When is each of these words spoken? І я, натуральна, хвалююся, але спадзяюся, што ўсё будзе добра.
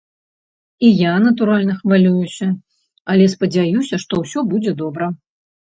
І 0.87 0.87
я, 1.01 1.11
натуральна, 1.25 1.75
хвалююся, 1.83 2.47
але 3.13 3.29
спадзяюся, 3.37 4.03
што 4.07 4.13
ўсё 4.25 4.39
будзе 4.51 4.71
добра. 4.85 5.15